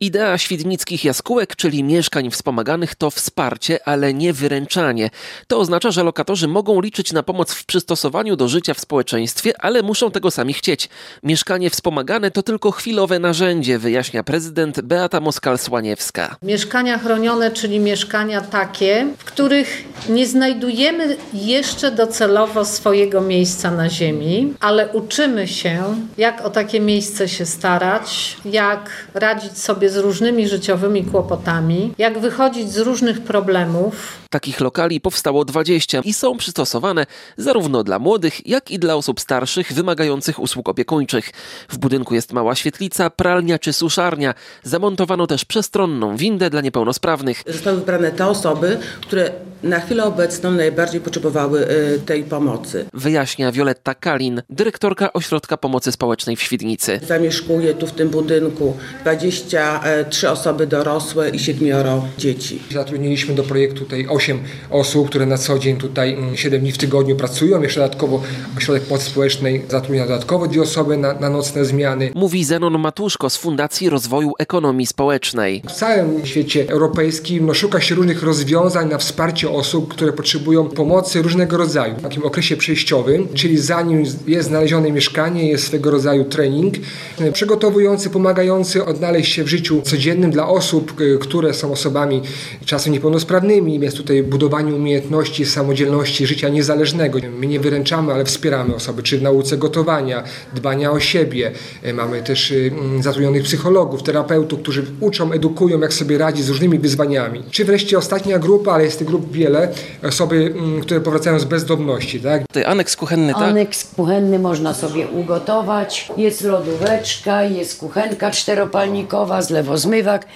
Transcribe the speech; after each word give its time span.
Idea 0.00 0.38
świdnickich 0.38 1.04
jaskółek, 1.04 1.56
czyli 1.56 1.84
mieszkań 1.84 2.30
wspomaganych, 2.30 2.94
to 2.94 3.10
wsparcie, 3.10 3.88
ale 3.88 4.14
nie 4.14 4.32
wyręczanie. 4.32 5.10
To 5.46 5.58
oznacza, 5.58 5.90
że 5.90 6.02
lokatorzy 6.02 6.48
mogą 6.48 6.80
liczyć 6.80 7.12
na 7.12 7.22
pomoc 7.22 7.52
w 7.52 7.64
przystosowaniu 7.64 8.36
do 8.36 8.48
życia 8.48 8.74
w 8.74 8.80
społeczeństwie, 8.80 9.52
ale 9.58 9.82
muszą 9.82 10.10
tego 10.10 10.30
sami 10.30 10.54
chcieć. 10.54 10.88
Mieszkanie 11.22 11.70
wspomagane 11.70 12.30
to 12.30 12.42
tylko 12.42 12.70
chwilowe 12.70 13.18
narzędzie, 13.18 13.78
wyjaśnia 13.78 14.22
prezydent 14.22 14.80
Beata 14.80 15.20
Moskal-Słaniewska. 15.20 16.36
Mieszkania 16.42 16.98
chronione, 16.98 17.50
czyli 17.50 17.80
mieszkania 17.80 18.40
takie, 18.40 19.06
w 19.18 19.24
których 19.24 19.84
nie 20.08 20.26
znajdujemy 20.26 21.16
jeszcze 21.34 21.90
docelowo 21.90 22.64
swojego 22.64 23.20
miejsca 23.20 23.70
na 23.70 23.88
ziemi, 23.88 24.54
ale 24.60 24.88
uczymy 24.88 25.48
się, 25.48 25.84
jak 26.18 26.44
o 26.44 26.50
takie 26.50 26.80
miejsce 26.80 27.28
się 27.28 27.46
starać, 27.46 28.36
jak 28.44 28.90
radzić 29.14 29.58
sobie 29.58 29.90
z 29.90 29.96
różnymi 29.96 30.48
życiowymi 30.48 31.04
kłopotami, 31.04 31.94
jak 31.98 32.18
wychodzić 32.18 32.72
z 32.72 32.78
różnych 32.78 33.20
problemów. 33.20 34.18
Takich 34.30 34.60
lokali 34.60 35.00
powstało 35.00 35.44
20 35.44 36.00
i 36.04 36.12
są 36.12 36.36
przystosowane 36.36 37.06
zarówno 37.36 37.84
dla 37.84 37.98
młodych, 37.98 38.46
jak 38.46 38.70
i 38.70 38.78
dla 38.78 38.94
osób 38.94 39.20
starszych 39.20 39.72
wymagających 39.72 40.38
usług 40.38 40.68
opiekuńczych. 40.68 41.30
W 41.68 41.78
budynku 41.78 42.14
jest 42.14 42.32
mała 42.32 42.54
świetlica, 42.54 43.10
pralnia 43.10 43.58
czy 43.58 43.72
suszarnia. 43.72 44.34
Zamontowano 44.62 45.26
też 45.26 45.44
przestronną 45.44 46.16
windę 46.16 46.50
dla 46.50 46.60
niepełnosprawnych. 46.60 47.42
Zostały 47.46 47.76
wybrane 47.76 48.12
te 48.12 48.26
osoby, 48.26 48.78
które 49.00 49.30
na 49.62 49.80
chwilę 49.88 50.04
obecną 50.04 50.50
najbardziej 50.50 51.00
potrzebowały 51.00 51.70
y, 51.70 52.00
tej 52.06 52.24
pomocy. 52.24 52.86
Wyjaśnia 52.94 53.52
Wioletta 53.52 53.94
Kalin, 53.94 54.42
dyrektorka 54.50 55.12
Ośrodka 55.12 55.56
Pomocy 55.56 55.92
Społecznej 55.92 56.36
w 56.36 56.42
Świdnicy. 56.42 57.00
Zamieszkuje 57.06 57.74
tu 57.74 57.86
w 57.86 57.92
tym 57.92 58.08
budynku 58.08 58.76
23 59.00 60.30
osoby 60.30 60.66
dorosłe 60.66 61.30
i 61.30 61.38
7 61.38 62.00
dzieci. 62.18 62.62
Zatrudniliśmy 62.70 63.34
do 63.34 63.42
projektu 63.42 63.80
tutaj 63.80 64.06
8 64.08 64.38
osób, 64.70 65.08
które 65.08 65.26
na 65.26 65.38
co 65.38 65.58
dzień 65.58 65.76
tutaj 65.76 66.16
7 66.34 66.60
dni 66.60 66.72
w 66.72 66.78
tygodniu 66.78 67.16
pracują. 67.16 67.62
Jeszcze 67.62 67.80
dodatkowo 67.80 68.22
Ośrodek 68.56 68.82
Pomocy 68.82 69.10
Społecznej 69.10 69.64
zatrudnia 69.68 70.06
dodatkowo 70.06 70.46
dwie 70.46 70.62
osoby 70.62 70.96
na, 70.96 71.12
na 71.12 71.30
nocne 71.30 71.64
zmiany. 71.64 72.10
Mówi 72.14 72.44
Zenon 72.44 72.78
Matuszko 72.78 73.30
z 73.30 73.36
Fundacji 73.36 73.90
Rozwoju 73.90 74.32
Ekonomii 74.38 74.86
Społecznej. 74.86 75.62
W 75.68 75.72
całym 75.72 76.26
świecie 76.26 76.64
europejskim 76.68 77.46
no, 77.46 77.54
szuka 77.54 77.80
się 77.80 77.94
różnych 77.94 78.22
rozwiązań 78.22 78.88
na 78.88 78.98
wsparcie 78.98 79.50
osób, 79.50 79.77
które 79.82 80.12
potrzebują 80.12 80.68
pomocy 80.68 81.22
różnego 81.22 81.56
rodzaju. 81.56 81.94
W 81.96 82.02
takim 82.02 82.22
okresie 82.22 82.56
przejściowym, 82.56 83.28
czyli 83.34 83.58
zanim 83.58 84.04
jest 84.26 84.48
znalezione 84.48 84.92
mieszkanie, 84.92 85.48
jest 85.48 85.66
swego 85.66 85.90
rodzaju 85.90 86.24
trening 86.24 86.74
e, 87.20 87.32
przygotowujący, 87.32 88.10
pomagający 88.10 88.84
odnaleźć 88.84 89.32
się 89.32 89.44
w 89.44 89.48
życiu 89.48 89.82
codziennym 89.82 90.30
dla 90.30 90.48
osób, 90.48 90.92
e, 91.00 91.18
które 91.18 91.54
są 91.54 91.72
osobami 91.72 92.22
czasem 92.64 92.92
niepełnosprawnymi. 92.92 93.80
Jest 93.80 93.96
tutaj 93.96 94.22
budowanie 94.22 94.74
umiejętności, 94.74 95.46
samodzielności, 95.46 96.26
życia 96.26 96.48
niezależnego. 96.48 97.18
My 97.40 97.46
nie 97.46 97.60
wyręczamy, 97.60 98.12
ale 98.12 98.24
wspieramy 98.24 98.74
osoby, 98.74 99.02
czy 99.02 99.18
w 99.18 99.22
nauce 99.22 99.56
gotowania, 99.56 100.24
dbania 100.54 100.90
o 100.90 101.00
siebie. 101.00 101.52
E, 101.82 101.92
Mamy 101.92 102.22
też 102.22 102.54
zatrudnionych 103.00 103.42
psychologów, 103.42 104.02
terapeutów, 104.02 104.60
którzy 104.60 104.84
uczą, 105.00 105.32
edukują, 105.32 105.80
jak 105.80 105.94
sobie 105.94 106.18
radzić 106.18 106.44
z 106.44 106.48
różnymi 106.48 106.78
wyzwaniami. 106.78 107.42
Czy 107.50 107.64
wreszcie 107.64 107.98
ostatnia 107.98 108.38
grupa, 108.38 108.72
ale 108.72 108.84
jest 108.84 108.98
tych 108.98 109.06
grup 109.06 109.32
wiele, 109.32 109.67
osoby, 110.08 110.54
mm, 110.58 110.80
które 110.80 111.00
powracają 111.00 111.38
z 111.38 111.44
bezdomności. 111.44 112.20
Tak? 112.20 112.42
Ty, 112.52 112.66
aneks 112.66 112.96
kuchenny, 112.96 113.32
tak? 113.32 113.42
Aneks 113.42 113.94
kuchenny 113.94 114.38
można 114.38 114.74
sobie 114.74 115.08
ugotować. 115.08 116.08
Jest 116.16 116.44
lodóweczka, 116.44 117.42
jest 117.42 117.80
kuchenka 117.80 118.30
czteropalnikowa, 118.30 119.42
zlewozmywak. 119.42 120.26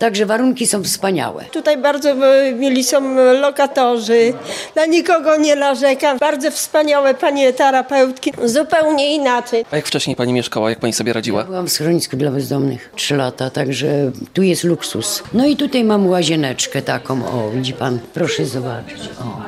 Także 0.00 0.26
warunki 0.26 0.66
są 0.66 0.84
wspaniałe. 0.84 1.44
Tutaj 1.44 1.76
bardzo 1.78 2.10
e, 2.10 2.52
mili 2.52 2.84
są 2.84 3.14
lokatorzy, 3.40 4.32
na 4.76 4.86
nikogo 4.86 5.36
nie 5.36 5.56
narzekam. 5.56 6.18
Bardzo 6.18 6.50
wspaniałe 6.50 7.14
panie 7.14 7.52
terapeutki, 7.52 8.32
zupełnie 8.44 9.14
inaczej. 9.14 9.64
A 9.70 9.76
jak 9.76 9.86
wcześniej 9.86 10.16
pani 10.16 10.32
mieszkała, 10.32 10.70
jak 10.70 10.78
pani 10.80 10.92
sobie 10.92 11.12
radziła? 11.12 11.44
Byłam 11.44 11.66
w 11.66 11.72
schronisku 11.72 12.16
dla 12.16 12.30
bezdomnych 12.30 12.90
trzy 12.96 13.16
lata, 13.16 13.50
także 13.50 13.88
tu 14.32 14.42
jest 14.42 14.64
luksus. 14.64 15.22
No 15.32 15.46
i 15.46 15.56
tutaj 15.56 15.84
mam 15.84 16.06
łazieneczkę 16.06 16.82
taką, 16.82 17.26
o 17.26 17.50
widzi 17.50 17.72
pan, 17.72 17.98
proszę 18.14 18.46
zobaczyć. 18.46 19.00
O. 19.20 19.40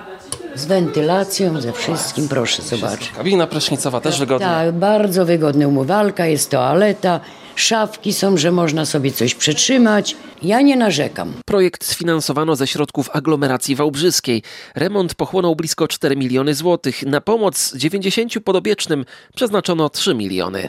Z 0.54 0.64
wentylacją, 0.64 1.60
ze 1.60 1.72
wszystkim, 1.72 2.28
proszę 2.28 2.62
zobaczyć. 2.62 3.12
Kabina 3.16 3.46
prysznicowa 3.46 4.00
też 4.00 4.18
wygodna. 4.18 4.46
Tak, 4.46 4.72
bardzo 4.72 5.24
wygodna 5.24 5.68
umywalka, 5.68 6.26
jest 6.26 6.50
toaleta, 6.50 7.20
szafki 7.56 8.12
są, 8.12 8.36
że 8.36 8.52
można 8.52 8.86
sobie 8.86 9.12
coś 9.12 9.34
przetrzymać. 9.34 10.16
Ja 10.42 10.60
nie 10.60 10.76
narzekam. 10.76 11.32
Projekt 11.46 11.84
sfinansowano 11.84 12.56
ze 12.56 12.66
środków 12.66 13.10
aglomeracji 13.12 13.76
wałbrzyskiej. 13.76 14.42
Remont 14.74 15.14
pochłonął 15.14 15.56
blisko 15.56 15.88
4 15.88 16.16
miliony 16.16 16.54
złotych. 16.54 17.02
Na 17.02 17.20
pomoc 17.20 17.76
90 17.76 18.34
podobiecznym 18.44 19.04
przeznaczono 19.34 19.88
3 19.88 20.14
miliony. 20.14 20.68